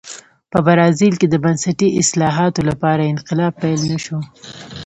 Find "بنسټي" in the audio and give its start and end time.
1.43-1.89